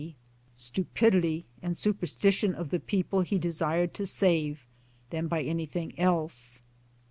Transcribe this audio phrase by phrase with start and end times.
[0.01, 4.63] 6 MY DAYS AND DREAMS stupidity and superstition of the people he desire to save
[5.11, 6.63] than by anything else.